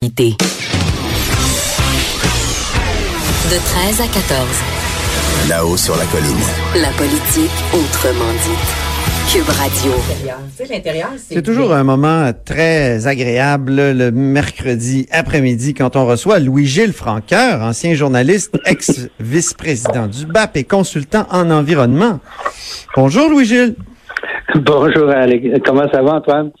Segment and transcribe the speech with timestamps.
[0.00, 0.08] De
[3.50, 5.48] 13 à 14.
[5.48, 6.38] Là-haut sur la colline.
[6.80, 8.68] La politique autrement dite.
[9.32, 9.92] Cube Radio.
[11.16, 17.94] C'est toujours un moment très agréable le mercredi après-midi quand on reçoit Louis-Gilles Franqueur, ancien
[17.94, 22.20] journaliste, ex-vice-président du BAP et consultant en environnement.
[22.94, 23.74] Bonjour Louis-Gilles.
[24.54, 25.44] Bonjour Alex.
[25.66, 26.52] Comment ça va Antoine?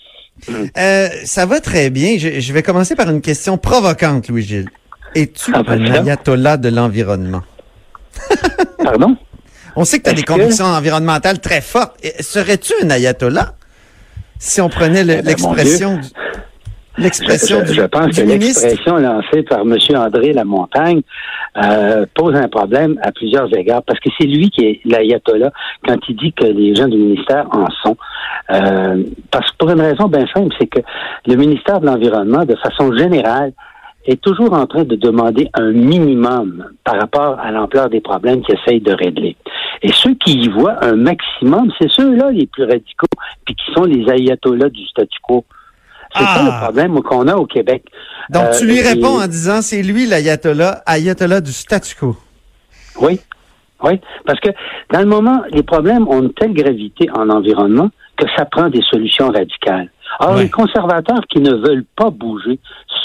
[0.76, 2.16] Euh, ça va très bien.
[2.18, 4.68] Je, je, vais commencer par une question provocante, Louis-Gilles.
[5.14, 7.42] Es-tu Ah, ben, un ayatollah de l'environnement?
[8.82, 9.16] Pardon?
[9.76, 11.96] On sait que tu as des que- convictions environnementales très fortes.
[12.20, 13.54] Serais-tu un ayatollah?
[14.38, 15.54] Si on prenait le- Eh ben, mon
[16.98, 19.76] l'expression Je, pense du que l'expression lancée par M.
[19.96, 21.02] André Lamontagne
[21.56, 25.50] euh, pose un problème à plusieurs égards, parce que c'est lui qui est l'ayatollah
[25.86, 27.96] quand il dit que les gens du ministère en sont.
[28.50, 30.80] Euh, parce que pour une raison bien simple, c'est que
[31.26, 33.52] le ministère de l'Environnement, de façon générale,
[34.08, 38.54] est toujours en train de demander un minimum par rapport à l'ampleur des problèmes qu'il
[38.54, 39.36] essaye de régler.
[39.82, 43.06] Et ceux qui y voient un maximum, c'est ceux-là les plus radicaux,
[43.44, 45.44] puis qui sont les ayatollahs du statu quo.
[46.14, 46.34] C'est Ah!
[46.36, 47.84] ça le problème qu'on a au Québec.
[48.30, 52.16] Donc, Euh, tu lui et- réponds en disant c'est lui l'ayatollah, ayatollah du statu quo.
[53.00, 53.20] Oui,
[53.84, 54.50] oui, parce que
[54.92, 58.82] dans le moment, les problèmes ont une telle gravité en environnement que ça prend des
[58.90, 59.90] solutions radicales.
[60.20, 60.44] Or, Ouais.
[60.44, 62.58] les conservateurs qui ne veulent pas bouger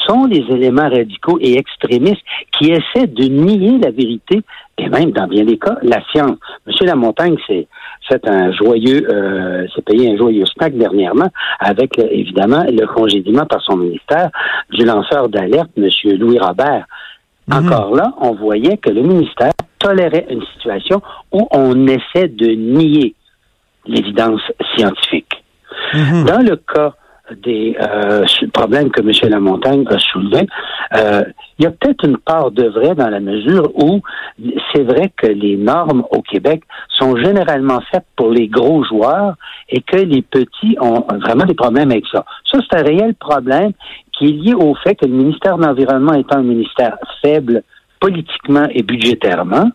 [0.08, 2.22] sont les éléments radicaux et extrémistes
[2.58, 4.42] qui essaient de nier la vérité
[4.80, 6.38] et même, dans bien des cas, la science.
[6.66, 7.68] Monsieur Lamontagne s'est
[8.08, 13.46] fait un joyeux, euh, s'est payé un joyeux snack dernièrement avec, euh, évidemment, le congédiement
[13.46, 14.30] par son ministère
[14.72, 16.86] du lanceur d'alerte, Monsieur Louis Robert.
[17.52, 23.16] Encore là, on voyait que le ministère tolérait une situation où on essaie de nier
[23.86, 24.42] l'évidence
[24.76, 25.44] scientifique.
[25.94, 26.26] Mhm.
[26.26, 26.94] Dans le cas
[27.32, 29.32] des euh, problèmes que M.
[29.32, 30.48] Lamontagne a soulevés,
[30.96, 31.24] euh,
[31.58, 34.02] il y a peut-être une part de vrai dans la mesure où
[34.74, 39.36] c'est vrai que les normes au Québec sont généralement faites pour les gros joueurs
[39.70, 42.26] et que les petits ont vraiment des problèmes avec ça.
[42.52, 43.72] Ça, c'est un réel problème
[44.12, 47.64] qui est lié au fait que le ministère de l'Environnement étant un ministère faible
[48.00, 49.72] politiquement et budgétairement,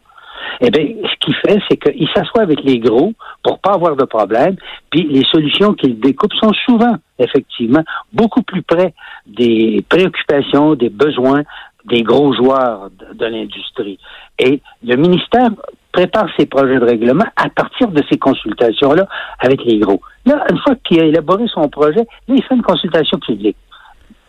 [0.60, 4.04] eh bien, ce qu'il fait, c'est qu'il s'assoit avec les gros pour pas avoir de
[4.04, 4.56] problème,
[4.90, 7.82] puis les solutions qu'il découpe sont souvent, effectivement,
[8.12, 8.94] beaucoup plus près
[9.26, 11.42] des préoccupations, des besoins
[11.84, 13.98] des gros joueurs de, de l'industrie.
[14.38, 15.48] Et le ministère
[15.92, 19.06] prépare ses projets de règlement à partir de ces consultations-là
[19.40, 20.00] avec les gros.
[20.26, 23.56] Là, une fois qu'il a élaboré son projet, là, il fait une consultation publique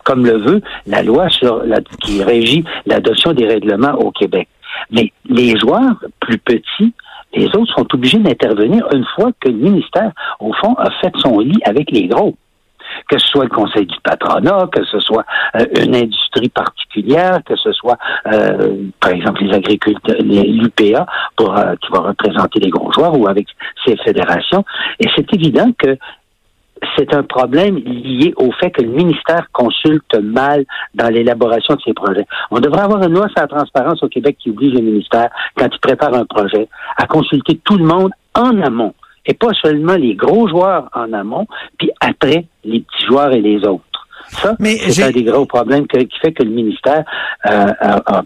[0.04, 4.48] comme le veut la loi sur la, qui régit l'adoption des règlements au Québec.
[4.92, 6.94] Mais les joueurs plus petits,
[7.34, 11.40] les autres sont obligés d'intervenir une fois que le ministère, au fond, a fait son
[11.40, 12.36] lit avec les gros.
[13.08, 15.24] Que ce soit le conseil du patronat, que ce soit
[15.56, 17.98] euh, une industrie particulière, que ce soit,
[18.34, 23.28] euh, par exemple, les agriculteurs, l'UPA, pour, euh, qui va représenter les gros joueurs ou
[23.28, 23.48] avec
[23.86, 24.66] ses fédérations.
[25.00, 25.98] Et c'est évident que
[26.98, 31.94] c'est un problème lié au fait que le ministère consulte mal dans l'élaboration de ses
[31.94, 32.26] projets.
[32.52, 35.68] On devrait avoir une loi sur la transparence au Québec qui oblige le ministère, quand
[35.72, 36.68] il prépare un projet,
[36.98, 38.94] à consulter tout le monde en amont
[39.26, 41.46] et pas seulement les gros joueurs en amont,
[41.78, 43.84] puis après les petits joueurs et les autres.
[44.30, 44.56] Ça,
[44.92, 47.04] c'est un des gros problèmes que- qui fait que le ministère
[47.46, 48.24] euh, a- a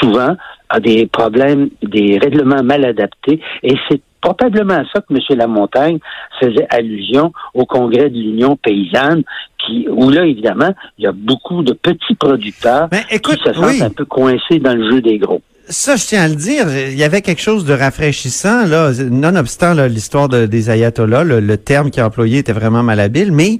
[0.00, 0.34] souvent
[0.68, 5.38] a des problèmes, des règlements mal adaptés, et c'est probablement à ça que M.
[5.38, 5.98] Lamontagne
[6.40, 9.22] faisait allusion au congrès de l'Union paysanne,
[9.64, 13.52] qui, où là, évidemment, il y a beaucoup de petits producteurs Ben, écoute, qui se
[13.52, 13.82] sentent oui.
[13.82, 15.42] un peu coincés dans le jeu des gros.
[15.68, 19.74] Ça, je tiens à le dire, il y avait quelque chose de rafraîchissant, là, nonobstant
[19.88, 23.58] l'histoire de- des ayatollahs, le, terme qui est employé était vraiment malhabile, mais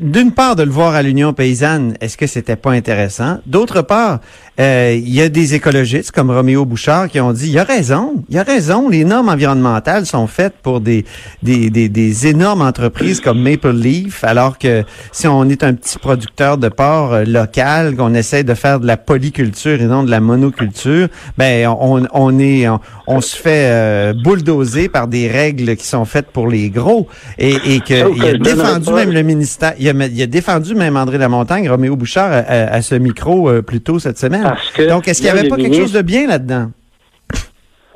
[0.00, 3.40] d'une part, de le voir à l'Union paysanne, est-ce que c'était pas intéressant?
[3.44, 4.20] D'autre part,
[4.58, 7.64] euh, il y a des écologistes comme Roméo Bouchard qui ont dit, il y a
[7.64, 11.04] raison, il y a raison, les normes environnementales sont faites pour des,
[11.42, 14.82] des, des, des énormes entreprises comme Maple Leaf, alors que
[15.12, 18.86] si on est un petit producteur de porc euh, local, qu'on essaie de faire de
[18.86, 22.66] la polyculture et non de la monoculture, l'agriculture, ben on, on est
[23.06, 27.54] on, se fait euh, bulldozer par des règles qui sont faites pour les gros et,
[27.66, 31.18] et que il a défendu même le ministère, il a, il a, défendu même André
[31.18, 34.54] Lamontagne, Roméo Bouchard à, ce micro euh, plus tôt cette semaine.
[34.88, 36.70] Donc est-ce qu'il n'y avait pas quelque chose de bien là-dedans?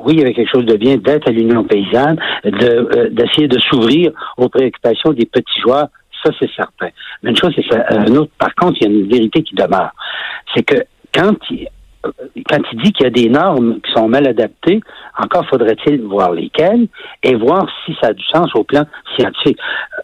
[0.04, 3.58] oui, il y avait quelque chose de bien d'être à l'Union paysanne, euh, d'essayer de,
[3.58, 5.88] s'ouvrir aux préoccupations des petits joueurs.
[6.22, 6.88] Ça, c'est certain.
[7.22, 8.32] Mais une chose, c'est un autre.
[8.38, 9.90] Par contre, il y a une vérité qui demeure.
[10.54, 10.84] C'est que
[11.14, 11.68] quand il, euh,
[12.02, 14.80] quand il dit qu'il y a des normes qui sont mal adaptées,
[15.18, 16.88] encore faudrait-il voir lesquelles
[17.22, 18.84] et voir si ça a du sens au plan
[19.16, 19.58] scientifique.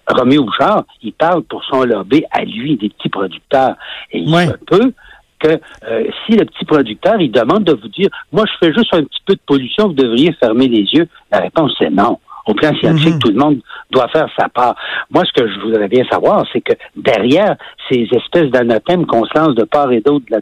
[0.08, 3.76] Roméo Bouchard, il parle pour son lobby à lui des petits producteurs.
[4.12, 4.92] Et il se peut
[5.38, 5.58] que
[5.88, 9.04] euh, si le petit producteur, il demande de vous dire, moi, je fais juste un
[9.04, 12.18] petit peu de pollution, vous devriez fermer les yeux, la réponse est non.
[12.46, 13.18] Au plan scientifique, mhm.
[13.18, 13.58] tout le monde
[13.90, 14.76] doit faire sa part.
[15.10, 17.56] Moi, ce que je voudrais bien savoir, c'est que derrière
[17.90, 20.40] ces espèces d'anathèmes qu'on se lance de part et d'autre de la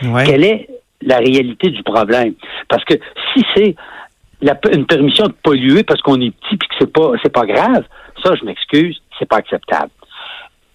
[0.00, 0.68] quelle est
[1.02, 2.34] la réalité du problème?
[2.68, 2.94] Parce que
[3.34, 3.74] si c'est
[4.72, 7.84] une permission de polluer parce qu'on est petit et que c'est pas c'est pas grave,
[8.22, 9.90] ça, je m'excuse, c'est pas acceptable.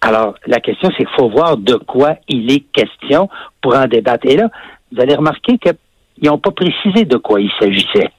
[0.00, 3.28] Alors, la question, c'est qu'il faut voir de quoi il est question
[3.60, 4.26] pour en débattre.
[4.26, 4.48] Et là,
[4.92, 5.74] vous allez remarquer qu'ils
[6.22, 8.10] n'ont pas précisé de quoi il s'agissait.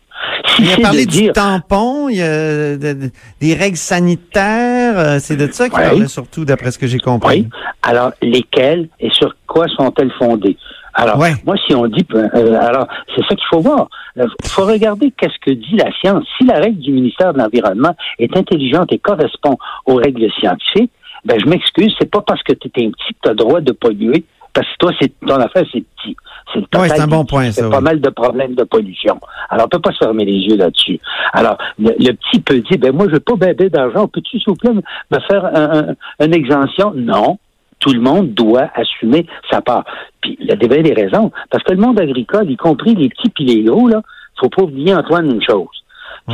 [0.60, 5.70] il a parlé du tampon, il y a des règles sanitaires, euh, c'est de ça
[5.70, 7.42] qu'il parlait surtout, d'après ce que j'ai compris.
[7.42, 7.50] Oui.
[7.82, 10.58] Alors, lesquelles et sur quoi sont-elles fondées?
[11.00, 13.88] Alors, moi, si on dit, euh, alors, c'est ça qu'il faut voir.
[14.18, 16.26] Il faut regarder qu'est-ce que dit la science.
[16.38, 20.92] Si la règle du ministère de l'Environnement est intelligente et correspond aux règles scientifiques,
[21.24, 23.38] ben je m'excuse, c'est pas parce que tu es un petit que tu as le
[23.38, 26.16] droit de polluer, parce que toi, c'est ton affaire, c'est petit.
[26.54, 27.64] C'est c'est un bon point, ça.
[27.64, 29.20] C'est pas mal de problèmes de pollution.
[29.50, 31.00] Alors, on peut pas se fermer les yeux là-dessus.
[31.32, 34.56] Alors, le, petit peut dire, ben moi, je veux pas bébé d'argent, peux-tu, s'il vous
[34.56, 36.92] plaît, me faire un, une exemption?
[36.96, 37.38] Non.
[37.80, 39.86] Tout le monde doit assumer sa part.
[40.22, 41.32] Puis, il y a des, des raisons.
[41.50, 44.02] Parce que le monde agricole, y compris les petits et les gros, là,
[44.40, 45.68] faut pas oublier, Antoine, une chose.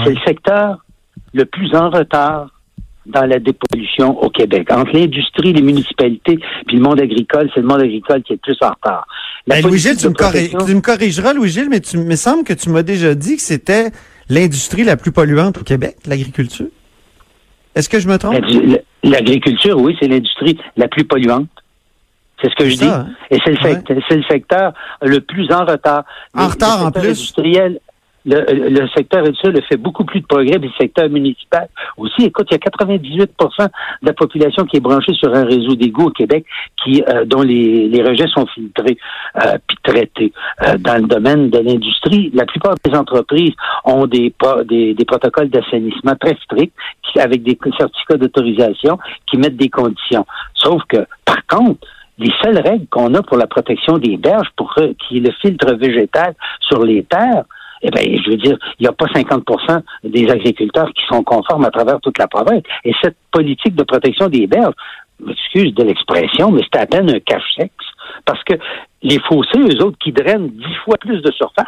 [0.04, 0.84] C'est le secteur
[1.34, 2.50] le plus en retard
[3.06, 4.72] dans la dépollution au Québec.
[4.72, 8.58] Entre l'industrie, les municipalités, puis le monde agricole, c'est le monde agricole qui est plus
[8.62, 9.08] en retard.
[9.48, 13.36] Ben, Louis-Gilles, tu, me corrigeras, Louis-Gilles, mais tu me semble que tu m'as déjà dit
[13.36, 13.92] que c'était
[14.28, 16.68] l'industrie la plus polluante au Québec, l'agriculture.
[17.76, 18.36] Est-ce que je me trompe?
[19.04, 21.48] L'agriculture, oui, c'est l'industrie la plus polluante.
[22.42, 22.86] C'est ce que je dis.
[22.86, 23.08] Hein?
[23.32, 26.04] Et c'est le, le, secteur le plus en retard.
[26.34, 27.10] En retard en plus.
[27.10, 27.80] Industriel,
[28.26, 31.68] le, le secteur industriel fait beaucoup plus de progrès, puis le secteur municipal
[31.98, 32.26] aussi.
[32.26, 36.08] Écoute, il y a 98% de la population qui est branchée sur un réseau d'égouts
[36.08, 36.46] au Québec
[36.84, 38.98] qui euh, dont les, les, rejets sont filtrés
[39.44, 40.34] euh, puis traités.
[40.64, 43.54] Euh, dans le domaine de l'industrie, la plupart des entreprises
[43.86, 44.34] ont des,
[44.66, 46.74] des, des protocoles d'assainissement très stricts
[47.04, 48.98] qui, avec des certificats d'autorisation
[49.30, 50.26] qui mettent des conditions.
[50.54, 51.88] Sauf que, par contre,
[52.18, 55.74] les seules règles qu'on a pour la protection des berges, pour qui est le filtre
[55.74, 57.44] végétal sur les terres,
[57.82, 61.66] eh bien, je veux dire, il n'y a pas 50% des agriculteurs qui sont conformes
[61.66, 62.64] à travers toute la province.
[62.84, 64.74] Et cette politique de protection des berges,
[65.30, 67.74] excuse de l'expression, mais c'est à peine un cache-sexe.
[68.26, 68.54] Parce que
[69.04, 71.66] les fossés, eux autres, qui drainent dix fois plus de surface,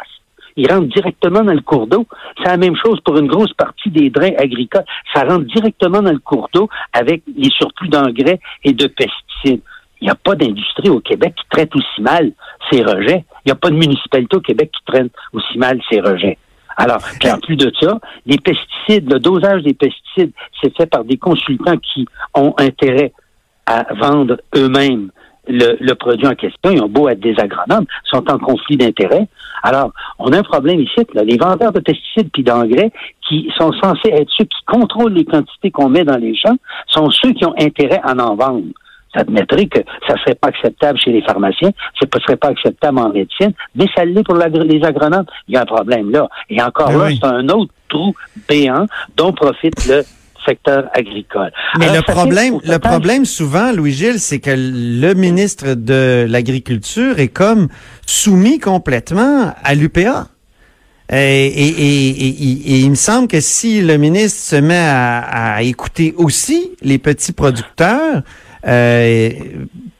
[0.56, 2.06] ils rentrent directement dans le cours d'eau.
[2.36, 4.84] C'est la même chose pour une grosse partie des drains agricoles.
[5.14, 9.62] Ça rentre directement dans le cours d'eau avec les surplus d'engrais et de pesticides.
[10.00, 12.32] Il n'y a pas d'industrie au Québec qui traite aussi mal
[12.70, 13.24] ses rejets.
[13.44, 16.38] Il n'y a pas de municipalité au Québec qui traite aussi mal ses rejets.
[16.76, 20.30] Alors, en plus de ça, les pesticides, le dosage des pesticides,
[20.62, 23.12] c'est fait par des consultants qui ont intérêt
[23.66, 25.10] à vendre eux-mêmes
[25.48, 26.70] le, produit en question.
[26.70, 29.26] Ils ont beau être des agronomes, sont en conflit d'intérêts.
[29.62, 31.00] Alors, on a un problème ici.
[31.14, 31.24] Là.
[31.24, 32.92] Les vendeurs de pesticides puis d'engrais,
[33.26, 37.10] qui sont censés être ceux qui contrôlent les quantités qu'on met dans les champs, sont
[37.10, 38.66] ceux qui ont intérêt à en vendre
[39.14, 42.48] ça admettrait que ça ne serait pas acceptable chez les pharmaciens, ça ne serait pas
[42.48, 45.26] acceptable en médecine, mais ça l'est pour les agronomes.
[45.48, 46.28] Il y a un problème là.
[46.50, 48.14] Et encore là, c'est un autre trou
[48.48, 48.86] béant
[49.16, 50.02] dont profite le
[50.46, 51.50] secteur agricole.
[51.78, 57.68] Mais le problème, le problème souvent, Louis-Gilles, c'est que le ministre de l'Agriculture est comme
[58.06, 60.28] soumis complètement à l'UPA.
[61.10, 66.72] Et, et, il me semble que si le ministre se met à, à écouter aussi
[66.82, 68.22] les petits producteurs,
[68.66, 69.30] euh,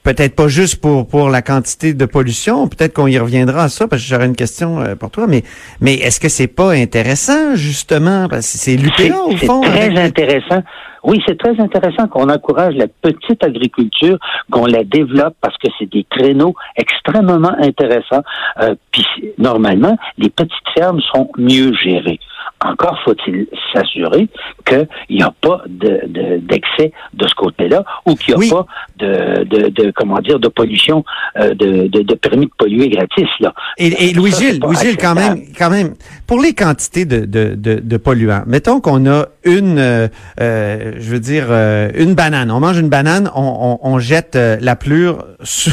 [0.02, 3.86] peut-être pas juste pour pour la quantité de pollution, peut-être qu'on y reviendra à ça
[3.86, 5.42] parce que j'aurais une question euh, pour toi, mais
[5.80, 8.28] mais est-ce que c'est pas intéressant justement?
[8.28, 10.62] Parce que c'est l'UPA au fond C'est très intéressant.
[11.04, 14.18] Oui, c'est très intéressant qu'on encourage la petite agriculture,
[14.50, 18.22] qu'on la développe parce que c'est des créneaux extrêmement intéressants.
[18.60, 19.06] Euh, puis
[19.38, 22.18] normalement, les petites fermes sont mieux gérées.
[22.60, 24.28] Encore faut-il s'assurer
[24.66, 28.66] qu'il n'y a pas d'excès de, ce côté-là ou qu'il n'y a pas
[28.98, 31.04] de, de, comment dire de pollution,
[31.38, 33.28] euh, de, permis de polluer gratis.
[33.38, 33.54] Là.
[33.76, 35.94] Et, Louis-Gilles, Louis-Gilles, quand même, quand même,
[36.26, 40.08] pour les quantités de, de, polluants, mettons qu'on a une, euh,
[40.40, 41.52] euh, je veux dire,
[41.94, 42.50] une banane.
[42.50, 45.24] On mange une banane, on, on, jette la plure,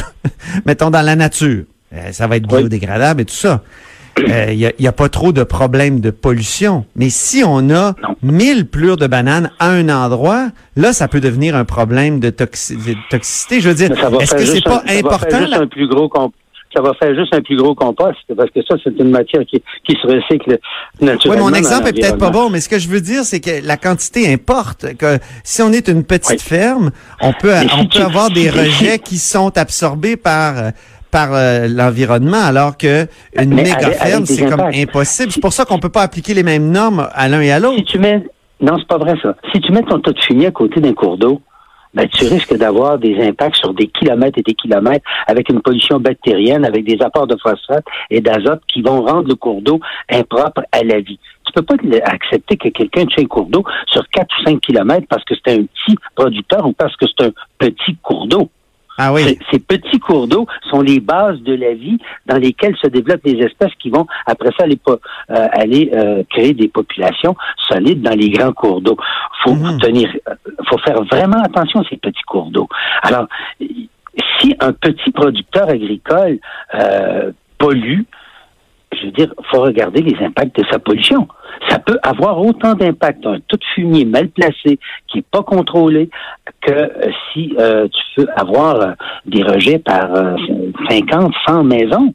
[0.66, 1.64] mettons, dans la nature.
[2.12, 3.62] ça va être biodégradable et tout ça
[4.18, 6.84] il euh, n'y a, pas trop de problèmes de pollution.
[6.96, 11.54] Mais si on a 1000 plures de bananes à un endroit, là, ça peut devenir
[11.56, 13.60] un problème de, toxicité.
[13.60, 15.30] Je veux dire, est-ce que c'est pas important?
[15.30, 16.08] Ça va faire juste un plus gros
[16.76, 19.62] ça va faire juste un plus gros compost, parce que ça, c'est une matière qui,
[19.86, 20.58] qui se recycle
[21.00, 21.46] naturellement.
[21.46, 23.66] Oui, mon exemple est peut-être pas bon, mais ce que je veux dire, c'est que
[23.66, 24.94] la quantité importe.
[24.96, 26.90] Que si on est une petite ferme,
[27.22, 30.70] on peut, on peut avoir des rejets qui sont absorbés par euh,
[31.10, 35.32] par euh, l'environnement, alors que une méga ferme, c'est comme impossible.
[35.32, 37.78] C'est pour ça qu'on peut pas appliquer les mêmes normes à l'un et à l'autre.
[37.78, 38.22] Si tu mets,
[38.60, 39.34] non, c'est pas vrai ça.
[39.52, 41.40] Si tu mets ton tas de fumier à côté d'un cours d'eau,
[41.96, 45.98] ben, tu risques d'avoir des impacts sur des kilomètres et des kilomètres avec une pollution
[45.98, 50.60] bactérienne, avec des apports de phosphate et d'azote qui vont rendre le cours d'eau impropre
[50.72, 51.18] à la vie.
[51.46, 55.06] Tu peux pas accepter que quelqu'un tue un cours d'eau sur 4 ou 5 kilomètres
[55.08, 58.50] parce que c'est un petit producteur ou parce que c'est un petit cours d'eau.
[58.98, 59.38] Ah oui.
[59.50, 63.38] Ces petits cours d'eau sont les bases de la vie dans lesquelles se développent des
[63.42, 67.36] espèces qui vont après ça aller, euh, aller euh, créer des populations
[67.68, 68.96] solides dans les grands cours d'eau.
[69.44, 69.78] Faut mhm.
[69.78, 70.34] tenir, euh,
[70.68, 72.68] faut faire vraiment attention à ces petits cours d'eau.
[73.02, 73.26] Alors,
[73.60, 76.38] si un petit producteur agricole
[77.58, 78.02] pollue,
[79.00, 81.28] je veux dire, faut regarder les impacts de sa pollution.
[81.68, 86.10] Ça peut avoir autant d'impact un tout fumier mal placé qui est pas contrôlé
[86.60, 88.92] que euh, si euh, tu veux avoir euh,
[89.24, 90.08] des rejets par
[90.88, 92.14] 50, 100 maisons.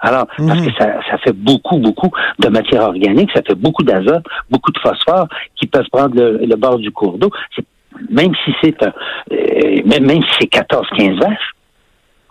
[0.00, 0.74] Alors, parce que mhm.
[0.78, 2.10] ça, ça fait beaucoup, beaucoup
[2.40, 6.78] de matière organique, ça fait beaucoup d'azote, beaucoup de phosphore qui peuvent prendre le, bord
[6.78, 7.30] du cours d'eau.
[8.10, 8.92] Même si c'est un,
[9.86, 11.54] même, même si c'est 14, 15 vaches,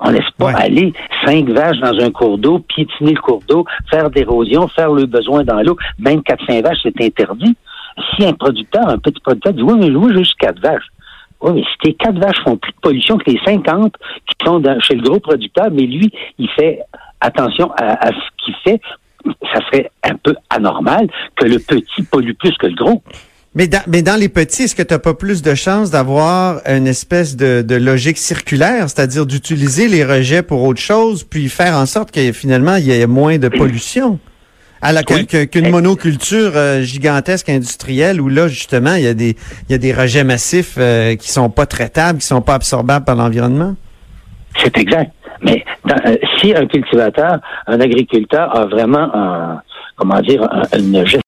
[0.02, 0.94] on laisse pas aller
[1.26, 5.44] cinq vaches dans un cours d'eau, piétiner le cours d'eau, faire d'érosion, faire le besoin
[5.44, 5.78] dans l'eau.
[6.00, 7.56] Même quatre, cinq vaches, c'est interdit.
[8.16, 10.88] Si un producteur, un petit producteur dit, oui, mais oui, juste quatre vaches.
[11.42, 13.94] Oui, mais si tes quatre vaches font plus de pollution que les 50
[14.28, 16.80] qui sont chez le gros producteur, mais lui, il fait
[17.20, 18.82] attention à, à ce qu'il fait,
[19.54, 23.04] ça serait un peu anormal que le petit pollue plus que le gros.
[23.54, 26.62] Mais dans, mais dans les petits, est-ce que tu n'as pas plus de chances d'avoir
[26.66, 31.76] une espèce de, de logique circulaire, c'est-à-dire d'utiliser les rejets pour autre chose, puis faire
[31.76, 34.20] en sorte que finalement il y ait moins de pollution?
[34.82, 39.36] Alors qu'une monoculture euh, gigantesque industrielle où là justement il y a des
[39.70, 43.06] il y a des rejets massifs euh, qui sont pas traitables, qui sont pas absorbables
[43.06, 43.76] par l'environnement?
[44.58, 45.12] C'est exact.
[45.44, 49.62] Mais euh, si un cultivateur, un agriculteur a vraiment un,
[49.98, 51.20] comment dire une gestion